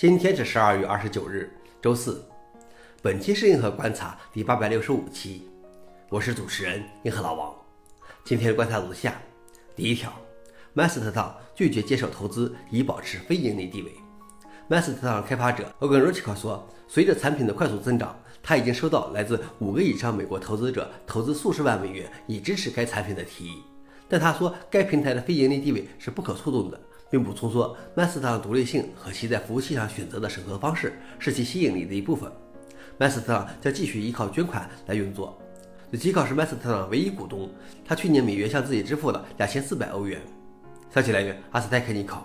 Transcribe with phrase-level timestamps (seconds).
[0.00, 1.52] 今天是十二月二十九日，
[1.82, 2.24] 周四。
[3.02, 5.42] 本期是硬核观察第八百六十五期，
[6.08, 7.54] 我是主持人硬核老王。
[8.24, 9.20] 今天的观察如下：
[9.76, 10.10] 第一条
[10.74, 13.92] ，Mastodon 拒绝接受投资以保持非盈利地位。
[14.70, 23.62] Mastodon 开发者 Ogun Rochko 说，随着产品的快速增长，他已经收到来自五个以上美国投资者投资数十万美元以支持该产品的提议。
[24.08, 26.80] 但他说，该平台的非盈利地位是不可触动的。
[27.10, 32.30] 并补充说，Mastodon 的独立性和其在服务器上选择的审核方式是其吸引力的一部分。
[32.98, 35.36] Mastodon 将继续依靠捐款来运作。
[35.98, 37.50] 吉考是 Mastodon 唯一股东，
[37.84, 40.20] 他去年每月向自己支付了两千四百欧元。
[40.94, 42.24] 消息来源：阿斯泰克尼考。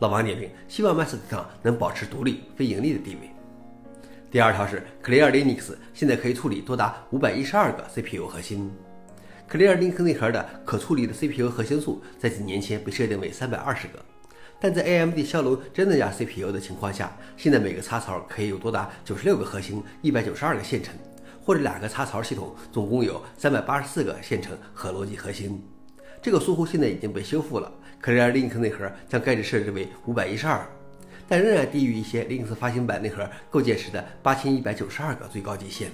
[0.00, 3.30] 老王点评：希望 Mastodon 能保持独立、非盈利的地位。
[4.30, 8.70] 第二条是，Clear Linux 现在可以处理多达五百一十二个 CPU 核心。
[9.52, 14.02] Clear Linux 内核的可处理的 CPU 核心数在几年前被设定为三百二十个，
[14.58, 20.94] 但在 AMD 骁龙真的加 CPU 的情况下，现在每个插槽可以有多达九十六个核心，一百九十二个线程，
[21.44, 25.62] 或者两个插槽系统总共有三百八十四个线程和逻辑核心。
[26.22, 27.70] 这个疏忽现在已经被修复了
[28.02, 30.66] ，Clear Linux 内核将该值设置为五百一十二，
[31.28, 35.90] 但仍然低于一些 Linux 发行版内核构建时的八千一百九十二个最高极限。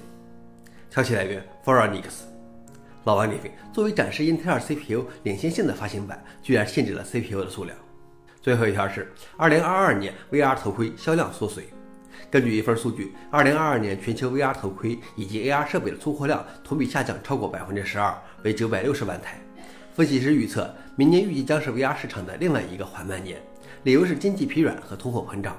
[0.91, 2.23] 消息来源 f o r u n i x
[3.09, 7.75] 老王点评：作为展示英特尔 CPU 领先性的发行版，居然限制了 CPU 的数量。
[8.43, 11.71] 最后一条是，二零二二年 VR 头盔销量缩水。
[12.31, 18.15] 根据一份数据，二零二二年全球 VR 头盔以及 AR 设备的出货量同比下降超过百分之十二，
[18.45, 19.41] 为九百六十万台。
[19.95, 23.41] 分析师预测，明年预计将是 VR 市场的另外一个缓慢年，
[23.85, 25.57] 理由是经济疲软和通货膨胀。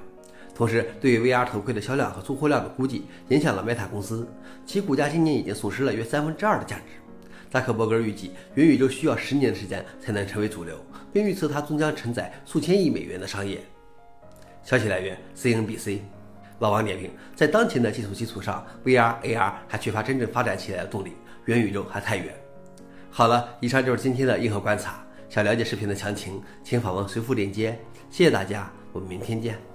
[0.54, 4.30] 同时，对于 VR 头盔的销量和出货量的估计，影响了 Meta 公司，
[4.68, 6.84] 其股价今年已经损失了约三分之二的价值。
[7.50, 10.78] 扎克伯格预计，元宇宙需要十年的时间才能成为主流，
[11.12, 13.60] 并预测它终将承载数千亿美元的商业。
[14.64, 16.00] 消息来源：CNBC。
[16.60, 21.14] 老王点评：在当前的技术基础上，VR、AR 还缺乏真正发展起来的动力，
[21.46, 22.36] 元宇宙还太远。
[23.10, 25.04] 好了，以上就是今天的硬核观察。
[25.30, 27.80] 想了解视频的详情，请访问随附链接。
[28.10, 29.69] 谢谢大家，我们明天见。